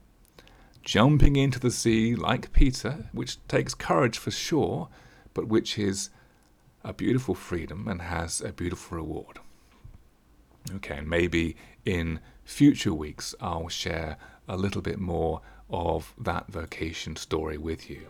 jumping 0.84 1.36
into 1.36 1.60
the 1.60 1.72
sea 1.72 2.16
like 2.16 2.54
Peter, 2.54 3.10
which 3.12 3.38
takes 3.48 3.74
courage 3.74 4.18
for 4.18 4.32
sure, 4.32 4.90
but 5.34 5.48
which 5.48 5.78
is 5.78 6.10
a 6.84 6.94
beautiful 6.94 7.36
freedom 7.36 7.88
and 7.88 8.02
has 8.02 8.42
a 8.42 8.52
beautiful 8.52 8.98
reward. 8.98 9.40
Okay, 10.76 10.98
and 10.98 11.10
maybe 11.10 11.56
in 11.86 12.20
future 12.44 12.94
weeks 12.94 13.36
I'll 13.40 13.70
share 13.70 14.18
a 14.48 14.58
little 14.58 14.82
bit 14.82 15.00
more 15.00 15.42
of 15.70 16.14
that 16.18 16.48
vocation 16.48 17.16
story 17.16 17.58
with 17.58 17.90
you. 17.90 18.08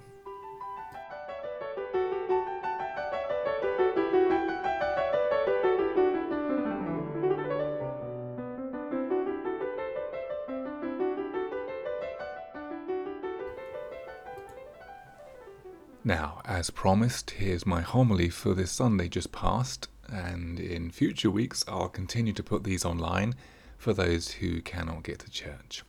As 16.60 16.70
promised, 16.70 17.32
here's 17.32 17.66
my 17.66 17.80
homily 17.80 18.28
for 18.28 18.54
this 18.54 18.70
Sunday 18.70 19.08
just 19.08 19.32
past, 19.32 19.88
and 20.10 20.60
in 20.60 20.92
future 20.92 21.32
weeks 21.32 21.63
I'll 21.70 21.88
continue 21.88 22.34
to 22.34 22.44
put 22.44 22.66
these 22.66 22.84
online 22.84 23.36
for 23.78 23.94
those 23.94 24.32
who 24.32 24.62
cannot 24.62 25.04
get 25.04 25.20
to 25.20 25.32
church. 25.32 25.84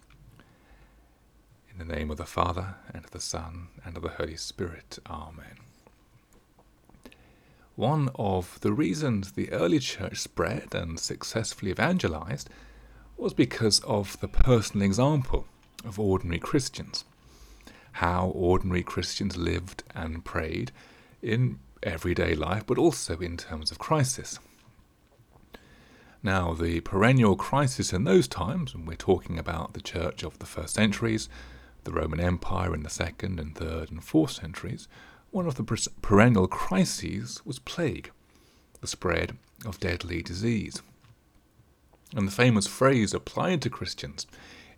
In 1.73 1.79
the 1.85 1.93
name 1.93 2.09
of 2.09 2.19
the 2.19 2.25
Father, 2.25 2.77
and 2.95 3.05
of 3.05 3.11
the 3.11 3.19
Son, 3.19 3.67
and 3.85 3.97
of 3.97 4.05
the 4.05 4.11
Holy 4.11 4.37
Spirit. 4.37 5.00
Amen. 5.11 5.59
One 7.75 8.09
of 8.15 8.61
the 8.61 8.73
reasons 8.73 9.33
the 9.33 9.50
early 9.50 9.81
church 9.81 10.19
spread 10.19 10.73
and 10.73 11.00
successfully 11.00 11.73
evangelized 11.73 12.49
was 13.17 13.35
because 13.35 13.81
of 13.81 14.21
the 14.21 14.29
personal 14.29 14.87
example 14.87 15.47
of 15.85 15.99
ordinary 15.99 16.39
Christians 16.39 17.05
how 18.00 18.28
ordinary 18.35 18.83
Christians 18.83 19.37
lived 19.37 19.83
and 19.95 20.25
prayed 20.25 20.73
in 21.21 21.59
everyday 21.83 22.35
life, 22.35 22.64
but 22.66 22.78
also 22.78 23.19
in 23.19 23.37
terms 23.37 23.71
of 23.71 23.78
crisis. 23.78 24.38
Now, 26.23 26.54
the 26.54 26.80
perennial 26.80 27.37
crisis 27.37 27.92
in 27.92 28.04
those 28.04 28.26
times, 28.26 28.73
and 28.73 28.88
we're 28.88 28.95
talking 28.95 29.38
about 29.38 29.75
the 29.75 29.83
church 29.83 30.23
of 30.23 30.38
the 30.38 30.47
first 30.47 30.73
centuries, 30.73 31.28
the 31.85 31.92
Roman 31.92 32.21
Empire 32.21 32.75
in 32.75 32.85
the 32.85 32.88
second 32.88 33.38
and 33.38 33.54
third 33.54 33.90
and 33.90 34.02
fourth 34.02 34.30
centuries, 34.30 34.88
one 35.30 35.47
of 35.47 35.57
the 35.57 35.90
perennial 36.00 36.49
crises 36.49 37.42
was 37.45 37.59
plague, 37.59 38.11
the 38.80 38.87
spread 38.87 39.37
of 39.66 39.78
deadly 39.78 40.23
disease. 40.23 40.80
And 42.16 42.26
the 42.26 42.33
famous 42.33 42.66
phrase 42.66 43.12
applied 43.12 43.61
to 43.61 43.69
Christians 43.69 44.26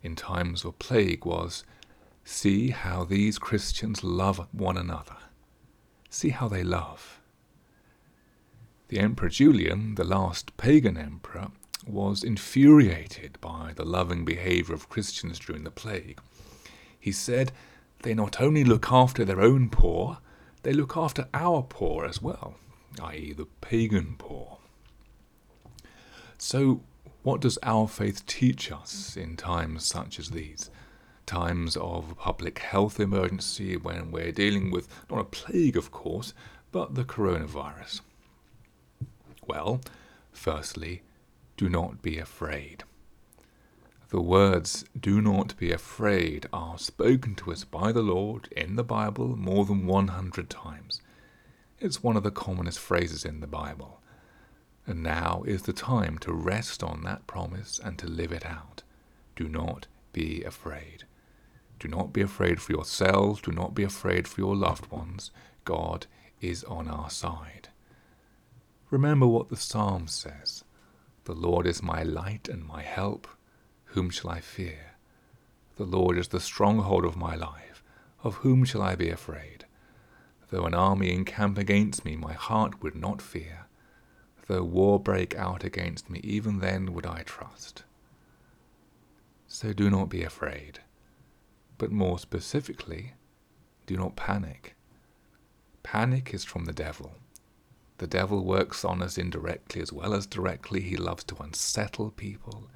in 0.01 0.17
times 0.17 0.65
of 0.65 0.77
plague 0.77 1.23
was 1.23 1.63
See 2.23 2.69
how 2.69 3.03
these 3.03 3.37
Christians 3.37 4.03
love 4.03 4.47
one 4.51 4.77
another. 4.77 5.17
See 6.09 6.29
how 6.29 6.47
they 6.47 6.63
love. 6.63 7.19
The 8.87 8.99
Emperor 8.99 9.29
Julian, 9.29 9.95
the 9.95 10.03
last 10.03 10.55
pagan 10.57 10.97
emperor, 10.97 11.47
was 11.85 12.23
infuriated 12.23 13.39
by 13.41 13.73
the 13.75 13.85
loving 13.85 14.23
behavior 14.23 14.73
of 14.73 14.89
Christians 14.89 15.39
during 15.39 15.63
the 15.63 15.71
plague. 15.71 16.19
He 16.99 17.11
said, 17.11 17.51
They 18.03 18.13
not 18.13 18.39
only 18.39 18.63
look 18.63 18.91
after 18.91 19.25
their 19.25 19.41
own 19.41 19.69
poor, 19.69 20.19
they 20.61 20.73
look 20.73 20.95
after 20.95 21.27
our 21.33 21.61
poor 21.61 22.05
as 22.05 22.21
well, 22.21 22.55
i.e., 23.01 23.33
the 23.33 23.47
pagan 23.59 24.15
poor. 24.17 24.59
So, 26.37 26.81
what 27.23 27.41
does 27.41 27.57
our 27.63 27.87
faith 27.87 28.25
teach 28.25 28.71
us 28.71 29.17
in 29.17 29.35
times 29.35 29.85
such 29.85 30.19
as 30.19 30.29
these? 30.29 30.69
Times 31.25 31.77
of 31.77 32.15
public 32.17 32.59
health 32.59 32.99
emergency 32.99 33.75
when 33.77 34.11
we're 34.11 34.31
dealing 34.31 34.71
with 34.71 34.87
not 35.09 35.19
a 35.19 35.23
plague, 35.23 35.77
of 35.77 35.91
course, 35.91 36.33
but 36.71 36.95
the 36.95 37.03
coronavirus? 37.03 38.01
Well, 39.47 39.81
firstly, 40.31 41.01
do 41.57 41.69
not 41.69 42.01
be 42.01 42.17
afraid. 42.17 42.83
The 44.09 44.21
words, 44.21 44.85
do 44.99 45.21
not 45.21 45.57
be 45.57 45.71
afraid, 45.71 46.45
are 46.53 46.77
spoken 46.77 47.33
to 47.35 47.51
us 47.51 47.63
by 47.63 47.91
the 47.91 48.03
Lord 48.03 48.47
in 48.51 48.75
the 48.75 48.83
Bible 48.83 49.35
more 49.35 49.65
than 49.65 49.87
100 49.87 50.49
times. 50.49 51.01
It's 51.79 52.03
one 52.03 52.15
of 52.15 52.23
the 52.23 52.31
commonest 52.31 52.79
phrases 52.79 53.25
in 53.25 53.39
the 53.39 53.47
Bible. 53.47 54.01
And 54.85 55.01
now 55.01 55.43
is 55.47 55.63
the 55.63 55.73
time 55.73 56.17
to 56.19 56.31
rest 56.31 56.83
on 56.83 57.01
that 57.03 57.25
promise 57.25 57.79
and 57.83 57.97
to 57.99 58.07
live 58.07 58.31
it 58.31 58.45
out. 58.45 58.83
Do 59.35 59.49
not 59.49 59.87
be 60.11 60.43
afraid. 60.43 61.05
Do 61.83 61.89
not 61.89 62.13
be 62.13 62.21
afraid 62.21 62.61
for 62.61 62.71
yourselves. 62.71 63.41
Do 63.41 63.51
not 63.51 63.75
be 63.75 63.83
afraid 63.83 64.25
for 64.25 64.39
your 64.39 64.55
loved 64.55 64.89
ones. 64.89 65.31
God 65.65 66.05
is 66.39 66.63
on 66.63 66.87
our 66.87 67.09
side. 67.09 67.67
Remember 68.89 69.27
what 69.27 69.49
the 69.49 69.57
psalm 69.57 70.07
says 70.07 70.63
The 71.25 71.33
Lord 71.33 71.67
is 71.67 71.83
my 71.83 72.01
light 72.01 72.47
and 72.47 72.65
my 72.65 72.83
help. 72.83 73.27
Whom 73.87 74.09
shall 74.11 74.29
I 74.29 74.39
fear? 74.39 74.93
The 75.75 75.83
Lord 75.83 76.17
is 76.17 76.29
the 76.29 76.39
stronghold 76.39 77.03
of 77.03 77.17
my 77.17 77.35
life. 77.35 77.83
Of 78.23 78.35
whom 78.35 78.63
shall 78.63 78.81
I 78.81 78.95
be 78.95 79.09
afraid? 79.09 79.65
Though 80.51 80.63
an 80.63 80.73
army 80.73 81.11
encamp 81.11 81.57
against 81.57 82.05
me, 82.05 82.15
my 82.15 82.31
heart 82.31 82.81
would 82.81 82.95
not 82.95 83.21
fear. 83.21 83.65
Though 84.47 84.63
war 84.63 85.01
break 85.01 85.35
out 85.35 85.65
against 85.65 86.09
me, 86.09 86.21
even 86.23 86.59
then 86.59 86.93
would 86.93 87.05
I 87.05 87.23
trust. 87.23 87.83
So 89.47 89.73
do 89.73 89.89
not 89.89 90.07
be 90.07 90.23
afraid. 90.23 90.79
But 91.77 91.91
more 91.91 92.19
specifically, 92.19 93.13
do 93.85 93.97
not 93.97 94.15
panic. 94.15 94.75
Panic 95.83 96.33
is 96.33 96.43
from 96.43 96.65
the 96.65 96.73
devil. 96.73 97.15
The 97.97 98.07
devil 98.07 98.43
works 98.43 98.83
on 98.83 99.01
us 99.01 99.17
indirectly 99.17 99.81
as 99.81 99.93
well 99.93 100.13
as 100.13 100.25
directly. 100.25 100.81
He 100.81 100.97
loves 100.97 101.23
to 101.25 101.41
unsettle 101.41 102.11
people. 102.11 102.69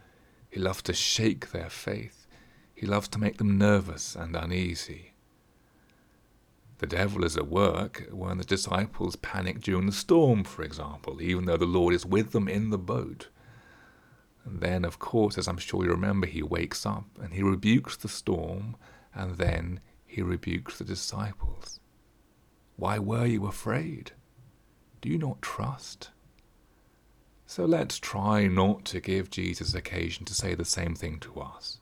He 0.49 0.59
loves 0.59 0.81
to 0.83 0.93
shake 0.93 1.51
their 1.51 1.69
faith. 1.69 2.27
He 2.73 2.85
loves 2.85 3.07
to 3.09 3.19
make 3.19 3.37
them 3.37 3.57
nervous 3.57 4.15
and 4.15 4.35
uneasy. 4.35 5.13
The 6.79 6.87
devil 6.87 7.23
is 7.23 7.35
at 7.35 7.47
work 7.47 8.07
when 8.11 8.37
the 8.37 8.43
disciples 8.43 9.15
panic 9.15 9.61
during 9.61 9.87
the 9.87 9.91
storm, 9.91 10.43
for 10.43 10.61
example, 10.61 11.21
even 11.21 11.45
though 11.45 11.57
the 11.57 11.65
Lord 11.65 11.93
is 11.93 12.05
with 12.05 12.31
them 12.31 12.47
in 12.47 12.69
the 12.69 12.77
boat. 12.77 13.29
And 14.47 14.61
then, 14.61 14.85
of 14.85 14.97
course, 14.97 15.37
as 15.37 15.47
I'm 15.47 15.57
sure 15.57 15.83
you 15.83 15.91
remember, 15.91 16.25
he 16.25 16.41
wakes 16.41 16.85
up 16.85 17.05
and 17.21 17.33
he 17.33 17.43
rebukes 17.43 17.97
the 17.97 18.07
storm, 18.07 18.77
and 19.13 19.35
then 19.35 19.81
he 20.05 20.21
rebukes 20.21 20.77
the 20.77 20.85
disciples. 20.85 21.81
Why 22.77 22.97
were 22.97 23.25
you 23.25 23.45
afraid? 23.45 24.11
Do 25.01 25.09
you 25.09 25.17
not 25.17 25.41
trust? 25.41 26.11
So 27.45 27.65
let's 27.65 27.99
try 27.99 28.47
not 28.47 28.85
to 28.85 29.01
give 29.01 29.29
Jesus 29.29 29.73
occasion 29.73 30.25
to 30.25 30.33
say 30.33 30.55
the 30.55 30.65
same 30.65 30.95
thing 30.95 31.19
to 31.19 31.41
us. 31.41 31.79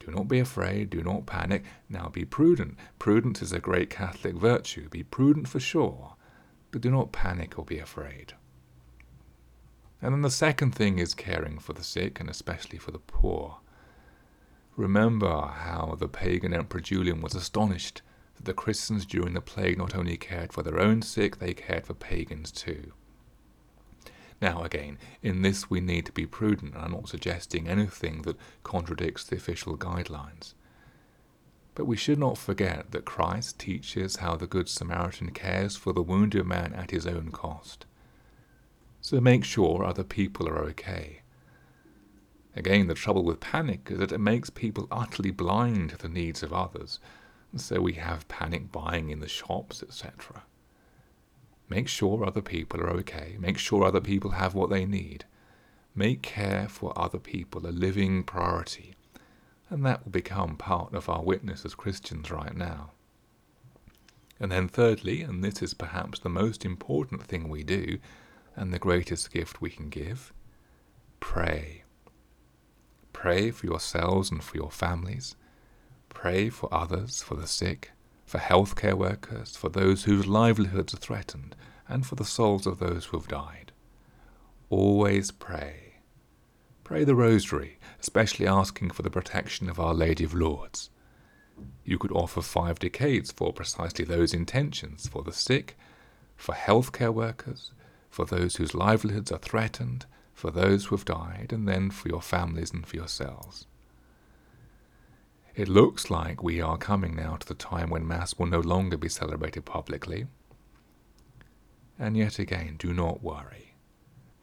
Do 0.00 0.10
not 0.10 0.28
be 0.28 0.40
afraid, 0.40 0.90
do 0.90 1.02
not 1.02 1.26
panic. 1.26 1.64
Now 1.88 2.08
be 2.08 2.24
prudent. 2.26 2.76
Prudence 2.98 3.40
is 3.40 3.52
a 3.52 3.58
great 3.58 3.88
Catholic 3.88 4.34
virtue. 4.34 4.88
Be 4.90 5.02
prudent 5.02 5.48
for 5.48 5.60
sure, 5.60 6.14
but 6.70 6.82
do 6.82 6.90
not 6.90 7.12
panic 7.12 7.58
or 7.58 7.64
be 7.64 7.78
afraid. 7.78 8.34
And 10.00 10.14
then 10.14 10.22
the 10.22 10.30
second 10.30 10.74
thing 10.74 10.98
is 10.98 11.14
caring 11.14 11.58
for 11.58 11.72
the 11.72 11.82
sick 11.82 12.20
and 12.20 12.30
especially 12.30 12.78
for 12.78 12.92
the 12.92 13.00
poor. 13.00 13.58
Remember 14.76 15.40
how 15.40 15.96
the 15.98 16.08
pagan 16.08 16.54
Emperor 16.54 16.80
Julian 16.80 17.20
was 17.20 17.34
astonished 17.34 18.02
that 18.36 18.44
the 18.44 18.54
Christians 18.54 19.04
during 19.04 19.34
the 19.34 19.40
plague 19.40 19.76
not 19.76 19.96
only 19.96 20.16
cared 20.16 20.52
for 20.52 20.62
their 20.62 20.78
own 20.78 21.02
sick, 21.02 21.38
they 21.38 21.52
cared 21.52 21.86
for 21.86 21.94
pagans 21.94 22.52
too. 22.52 22.92
Now, 24.40 24.62
again, 24.62 24.98
in 25.20 25.42
this 25.42 25.68
we 25.68 25.80
need 25.80 26.06
to 26.06 26.12
be 26.12 26.26
prudent, 26.26 26.74
and 26.74 26.84
I'm 26.84 26.92
not 26.92 27.08
suggesting 27.08 27.66
anything 27.66 28.22
that 28.22 28.36
contradicts 28.62 29.24
the 29.24 29.34
official 29.34 29.76
guidelines. 29.76 30.54
But 31.74 31.86
we 31.86 31.96
should 31.96 32.18
not 32.20 32.38
forget 32.38 32.92
that 32.92 33.04
Christ 33.04 33.58
teaches 33.58 34.16
how 34.16 34.36
the 34.36 34.46
Good 34.46 34.68
Samaritan 34.68 35.30
cares 35.30 35.74
for 35.74 35.92
the 35.92 36.02
wounded 36.02 36.46
man 36.46 36.72
at 36.72 36.92
his 36.92 37.06
own 37.06 37.32
cost. 37.32 37.86
So 39.08 39.22
make 39.22 39.42
sure 39.42 39.86
other 39.86 40.04
people 40.04 40.46
are 40.50 40.58
okay. 40.64 41.22
Again, 42.54 42.88
the 42.88 42.94
trouble 42.94 43.24
with 43.24 43.40
panic 43.40 43.88
is 43.90 44.00
that 44.00 44.12
it 44.12 44.20
makes 44.20 44.50
people 44.50 44.86
utterly 44.90 45.30
blind 45.30 45.88
to 45.88 45.96
the 45.96 46.10
needs 46.10 46.42
of 46.42 46.52
others. 46.52 47.00
So 47.56 47.80
we 47.80 47.94
have 47.94 48.28
panic 48.28 48.70
buying 48.70 49.08
in 49.08 49.20
the 49.20 49.26
shops, 49.26 49.82
etc. 49.82 50.42
Make 51.70 51.88
sure 51.88 52.22
other 52.22 52.42
people 52.42 52.82
are 52.82 52.90
okay. 53.00 53.36
Make 53.40 53.56
sure 53.56 53.82
other 53.82 54.02
people 54.02 54.32
have 54.32 54.54
what 54.54 54.68
they 54.68 54.84
need. 54.84 55.24
Make 55.94 56.20
care 56.20 56.68
for 56.68 56.92
other 56.94 57.18
people 57.18 57.66
a 57.66 57.72
living 57.72 58.24
priority. 58.24 58.94
And 59.70 59.86
that 59.86 60.04
will 60.04 60.12
become 60.12 60.58
part 60.58 60.92
of 60.94 61.08
our 61.08 61.22
witness 61.22 61.64
as 61.64 61.74
Christians 61.74 62.30
right 62.30 62.54
now. 62.54 62.90
And 64.38 64.52
then, 64.52 64.68
thirdly, 64.68 65.22
and 65.22 65.42
this 65.42 65.62
is 65.62 65.72
perhaps 65.72 66.18
the 66.18 66.28
most 66.28 66.66
important 66.66 67.22
thing 67.22 67.48
we 67.48 67.64
do, 67.64 68.00
and 68.58 68.74
the 68.74 68.78
greatest 68.78 69.32
gift 69.32 69.60
we 69.60 69.70
can 69.70 69.88
give 69.88 70.32
pray. 71.20 71.84
Pray 73.12 73.50
for 73.50 73.66
yourselves 73.66 74.30
and 74.30 74.42
for 74.42 74.56
your 74.56 74.70
families. 74.70 75.36
Pray 76.08 76.48
for 76.48 76.72
others, 76.72 77.22
for 77.22 77.34
the 77.34 77.46
sick, 77.46 77.90
for 78.24 78.38
healthcare 78.38 78.94
workers, 78.94 79.56
for 79.56 79.68
those 79.68 80.04
whose 80.04 80.26
livelihoods 80.26 80.94
are 80.94 80.98
threatened, 80.98 81.56
and 81.88 82.06
for 82.06 82.14
the 82.14 82.24
souls 82.24 82.66
of 82.66 82.78
those 82.78 83.06
who 83.06 83.16
have 83.16 83.28
died. 83.28 83.72
Always 84.70 85.30
pray. 85.30 85.94
Pray 86.84 87.04
the 87.04 87.16
Rosary, 87.16 87.78
especially 88.00 88.46
asking 88.46 88.90
for 88.90 89.02
the 89.02 89.10
protection 89.10 89.68
of 89.68 89.80
Our 89.80 89.94
Lady 89.94 90.24
of 90.24 90.34
Lourdes. 90.34 90.90
You 91.84 91.98
could 91.98 92.12
offer 92.12 92.42
five 92.42 92.78
decades 92.78 93.32
for 93.32 93.52
precisely 93.52 94.04
those 94.04 94.32
intentions 94.32 95.08
for 95.08 95.22
the 95.22 95.32
sick, 95.32 95.76
for 96.36 96.54
healthcare 96.54 97.12
workers, 97.12 97.72
for 98.10 98.24
those 98.24 98.56
whose 98.56 98.74
livelihoods 98.74 99.30
are 99.30 99.38
threatened, 99.38 100.06
for 100.34 100.50
those 100.50 100.86
who 100.86 100.96
have 100.96 101.04
died, 101.04 101.52
and 101.52 101.68
then 101.68 101.90
for 101.90 102.08
your 102.08 102.22
families 102.22 102.72
and 102.72 102.86
for 102.86 102.96
yourselves. 102.96 103.66
It 105.54 105.68
looks 105.68 106.10
like 106.10 106.42
we 106.42 106.60
are 106.60 106.78
coming 106.78 107.16
now 107.16 107.36
to 107.36 107.46
the 107.46 107.54
time 107.54 107.90
when 107.90 108.06
Mass 108.06 108.38
will 108.38 108.46
no 108.46 108.60
longer 108.60 108.96
be 108.96 109.08
celebrated 109.08 109.64
publicly. 109.64 110.26
And 111.98 112.16
yet 112.16 112.38
again, 112.38 112.76
do 112.78 112.92
not 112.92 113.24
worry. 113.24 113.74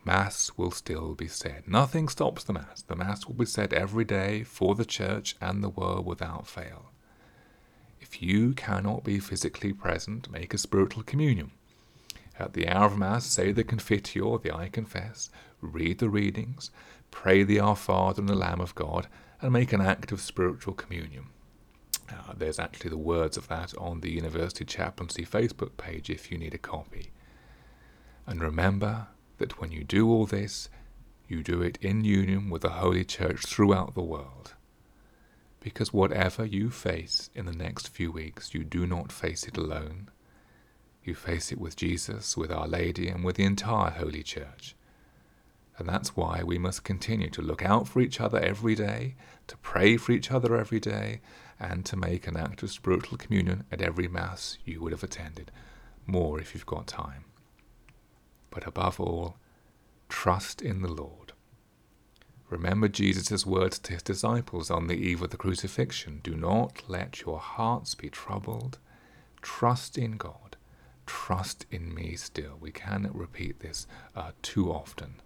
Mass 0.03 0.51
will 0.57 0.71
still 0.71 1.15
be 1.15 1.27
said. 1.27 1.67
Nothing 1.67 2.09
stops 2.09 2.43
the 2.43 2.53
Mass. 2.53 2.81
The 2.81 2.95
Mass 2.95 3.25
will 3.25 3.35
be 3.35 3.45
said 3.45 3.73
every 3.73 4.03
day 4.03 4.43
for 4.43 4.75
the 4.75 4.85
Church 4.85 5.35
and 5.39 5.63
the 5.63 5.69
world 5.69 6.05
without 6.05 6.47
fail. 6.47 6.91
If 8.01 8.21
you 8.21 8.53
cannot 8.53 9.03
be 9.03 9.19
physically 9.19 9.73
present, 9.73 10.29
make 10.29 10.53
a 10.53 10.57
spiritual 10.57 11.03
communion. 11.03 11.51
At 12.37 12.53
the 12.53 12.67
hour 12.67 12.87
of 12.87 12.97
Mass, 12.97 13.25
say 13.25 13.51
the 13.51 13.63
Confiteor, 13.63 14.41
the 14.41 14.53
I 14.53 14.67
Confess, 14.67 15.29
read 15.61 15.99
the 15.99 16.09
readings, 16.09 16.69
pray 17.09 17.43
the 17.43 17.59
Our 17.59 17.75
Father 17.75 18.21
and 18.21 18.29
the 18.29 18.35
Lamb 18.35 18.59
of 18.59 18.75
God, 18.75 19.07
and 19.41 19.53
make 19.53 19.71
an 19.71 19.81
act 19.81 20.11
of 20.11 20.19
spiritual 20.19 20.73
communion. 20.73 21.27
Uh, 22.09 22.33
there's 22.37 22.59
actually 22.59 22.89
the 22.89 22.97
words 22.97 23.37
of 23.37 23.47
that 23.47 23.75
on 23.77 24.01
the 24.01 24.11
University 24.11 24.65
Chaplaincy 24.65 25.25
Facebook 25.25 25.77
page 25.77 26.09
if 26.09 26.31
you 26.31 26.37
need 26.37 26.53
a 26.53 26.59
copy. 26.59 27.11
And 28.27 28.41
remember 28.41 29.07
that 29.37 29.59
when 29.59 29.71
you 29.71 29.83
do 29.83 30.09
all 30.09 30.25
this, 30.25 30.69
you 31.27 31.41
do 31.41 31.61
it 31.61 31.77
in 31.81 32.03
union 32.03 32.49
with 32.49 32.61
the 32.61 32.69
Holy 32.69 33.03
Church 33.03 33.45
throughout 33.45 33.95
the 33.95 34.01
world. 34.01 34.53
Because 35.59 35.91
whatever 35.91 36.45
you 36.45 36.69
face 36.69 37.29
in 37.33 37.45
the 37.45 37.51
next 37.51 37.89
few 37.89 38.11
weeks, 38.11 38.53
you 38.53 38.63
do 38.63 38.85
not 38.85 39.11
face 39.11 39.47
it 39.47 39.57
alone. 39.57 40.09
You 41.05 41.13
face 41.13 41.51
it 41.51 41.59
with 41.59 41.75
Jesus, 41.75 42.35
with 42.35 42.51
Our 42.51 42.67
Lady, 42.67 43.09
and 43.09 43.23
with 43.23 43.35
the 43.35 43.43
entire 43.43 43.91
Holy 43.91 44.23
Church. 44.23 44.75
And 45.77 45.87
that's 45.87 46.15
why 46.15 46.41
we 46.43 46.57
must 46.57 46.83
continue 46.83 47.29
to 47.29 47.43
look 47.43 47.63
out 47.63 47.87
for 47.87 48.01
each 48.01 48.19
other 48.19 48.39
every 48.39 48.73
day, 48.73 49.15
to 49.45 49.57
pray 49.57 49.97
for 49.97 50.13
each 50.13 50.31
other 50.31 50.57
every 50.57 50.79
day, 50.79 51.21
and 51.59 51.85
to 51.85 51.95
make 51.95 52.25
an 52.25 52.35
act 52.35 52.63
of 52.63 52.71
spiritual 52.71 53.19
communion 53.19 53.65
at 53.71 53.81
every 53.81 54.07
Mass 54.07 54.57
you 54.65 54.81
would 54.81 54.93
have 54.93 55.03
attended, 55.03 55.51
more 56.07 56.39
if 56.39 56.55
you've 56.55 56.65
got 56.65 56.87
time. 56.87 57.25
But 58.49 58.65
above 58.65 58.99
all, 58.99 59.37
trust 60.09 60.59
in 60.59 60.81
the 60.81 60.91
Lord. 60.91 61.33
Remember 62.49 62.87
Jesus' 62.87 63.45
words 63.45 63.77
to 63.79 63.93
his 63.93 64.01
disciples 64.01 64.71
on 64.71 64.87
the 64.87 64.95
eve 64.95 65.21
of 65.21 65.29
the 65.29 65.37
crucifixion 65.37 66.21
Do 66.23 66.35
not 66.35 66.81
let 66.87 67.21
your 67.21 67.39
hearts 67.39 67.93
be 67.93 68.09
troubled. 68.09 68.79
Trust 69.41 69.97
in 69.99 70.17
God. 70.17 70.44
Trust 71.05 71.65
in 71.71 71.93
me 71.93 72.15
still. 72.15 72.57
We 72.59 72.71
cannot 72.71 73.15
repeat 73.15 73.59
this 73.59 73.87
uh, 74.15 74.31
too 74.41 74.71
often. 74.71 75.21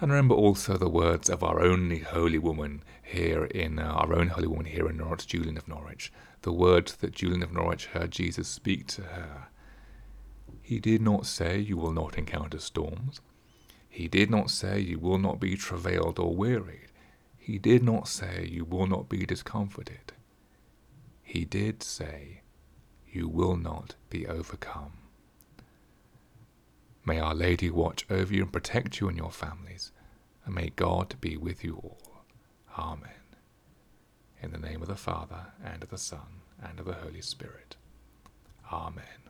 And 0.00 0.10
remember 0.10 0.34
also 0.34 0.76
the 0.76 0.90
words 0.90 1.30
of 1.30 1.42
our 1.42 1.60
only 1.60 2.00
holy 2.00 2.38
woman 2.38 2.82
here 3.02 3.46
in 3.46 3.78
uh, 3.78 3.84
our 3.84 4.14
own 4.14 4.28
holy 4.28 4.46
woman 4.46 4.66
here 4.66 4.88
in 4.88 4.98
Norwich, 4.98 5.26
Julian 5.26 5.56
of 5.56 5.66
Norwich. 5.66 6.12
The 6.42 6.52
words 6.52 6.96
that 6.96 7.12
Julian 7.12 7.42
of 7.42 7.52
Norwich 7.52 7.86
heard 7.86 8.10
Jesus 8.10 8.46
speak 8.46 8.86
to 8.88 9.02
her. 9.02 9.48
He 10.60 10.80
did 10.80 11.00
not 11.00 11.24
say 11.24 11.58
you 11.58 11.76
will 11.76 11.92
not 11.92 12.18
encounter 12.18 12.58
storms. 12.58 13.20
He 13.88 14.08
did 14.08 14.30
not 14.30 14.50
say 14.50 14.80
you 14.80 14.98
will 14.98 15.18
not 15.18 15.40
be 15.40 15.56
travailed 15.56 16.18
or 16.18 16.34
wearied. 16.34 16.92
He 17.38 17.58
did 17.58 17.82
not 17.82 18.08
say 18.08 18.46
you 18.50 18.64
will 18.64 18.86
not 18.86 19.08
be 19.08 19.24
discomforted. 19.24 20.12
He 21.22 21.44
did 21.46 21.82
say 21.82 22.42
you 23.16 23.26
will 23.26 23.56
not 23.56 23.94
be 24.10 24.26
overcome. 24.26 24.92
May 27.06 27.18
Our 27.18 27.34
Lady 27.34 27.70
watch 27.70 28.04
over 28.10 28.34
you 28.34 28.42
and 28.42 28.52
protect 28.52 29.00
you 29.00 29.08
and 29.08 29.16
your 29.16 29.30
families, 29.30 29.90
and 30.44 30.54
may 30.54 30.70
God 30.76 31.14
be 31.20 31.36
with 31.36 31.64
you 31.64 31.76
all. 31.82 32.24
Amen. 32.76 33.10
In 34.42 34.52
the 34.52 34.58
name 34.58 34.82
of 34.82 34.88
the 34.88 34.96
Father, 34.96 35.46
and 35.64 35.82
of 35.82 35.88
the 35.88 35.98
Son, 35.98 36.42
and 36.62 36.78
of 36.78 36.84
the 36.84 36.92
Holy 36.92 37.22
Spirit. 37.22 37.76
Amen. 38.70 39.25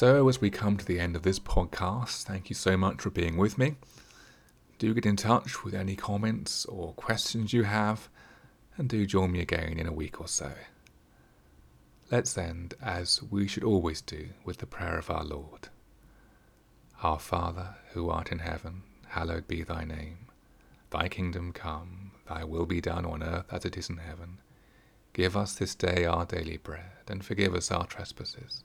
So, 0.00 0.28
as 0.30 0.40
we 0.40 0.48
come 0.48 0.78
to 0.78 0.84
the 0.86 0.98
end 0.98 1.14
of 1.14 1.24
this 1.24 1.38
podcast, 1.38 2.22
thank 2.22 2.48
you 2.48 2.54
so 2.54 2.74
much 2.74 3.02
for 3.02 3.10
being 3.10 3.36
with 3.36 3.58
me. 3.58 3.74
Do 4.78 4.94
get 4.94 5.04
in 5.04 5.16
touch 5.16 5.62
with 5.62 5.74
any 5.74 5.94
comments 5.94 6.64
or 6.64 6.94
questions 6.94 7.52
you 7.52 7.64
have, 7.64 8.08
and 8.78 8.88
do 8.88 9.04
join 9.04 9.30
me 9.30 9.40
again 9.40 9.78
in 9.78 9.86
a 9.86 9.92
week 9.92 10.18
or 10.18 10.26
so. 10.26 10.52
Let's 12.10 12.38
end, 12.38 12.72
as 12.80 13.22
we 13.30 13.46
should 13.46 13.62
always 13.62 14.00
do, 14.00 14.30
with 14.42 14.56
the 14.56 14.66
prayer 14.66 14.96
of 14.96 15.10
our 15.10 15.22
Lord. 15.22 15.68
Our 17.02 17.18
Father, 17.18 17.74
who 17.92 18.08
art 18.08 18.32
in 18.32 18.38
heaven, 18.38 18.84
hallowed 19.08 19.46
be 19.46 19.62
thy 19.62 19.84
name. 19.84 20.28
Thy 20.88 21.10
kingdom 21.10 21.52
come, 21.52 22.12
thy 22.26 22.44
will 22.44 22.64
be 22.64 22.80
done 22.80 23.04
on 23.04 23.22
earth 23.22 23.52
as 23.52 23.66
it 23.66 23.76
is 23.76 23.90
in 23.90 23.98
heaven. 23.98 24.38
Give 25.12 25.36
us 25.36 25.52
this 25.56 25.74
day 25.74 26.06
our 26.06 26.24
daily 26.24 26.56
bread, 26.56 27.02
and 27.06 27.22
forgive 27.22 27.54
us 27.54 27.70
our 27.70 27.86
trespasses 27.86 28.64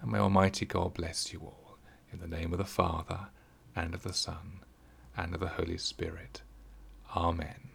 And 0.00 0.12
may 0.12 0.18
Almighty 0.18 0.66
God 0.66 0.94
bless 0.94 1.32
you 1.32 1.40
all, 1.40 1.78
in 2.12 2.18
the 2.20 2.28
name 2.28 2.52
of 2.52 2.58
the 2.58 2.64
Father, 2.64 3.28
and 3.74 3.94
of 3.94 4.02
the 4.02 4.12
Son, 4.12 4.60
and 5.16 5.34
of 5.34 5.40
the 5.40 5.48
Holy 5.48 5.78
Spirit. 5.78 6.42
Amen. 7.14 7.65